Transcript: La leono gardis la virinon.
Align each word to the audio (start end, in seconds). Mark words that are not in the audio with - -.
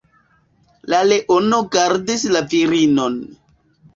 La 0.93 1.01
leono 1.09 1.59
gardis 1.77 2.25
la 2.37 2.43
virinon. 2.53 3.21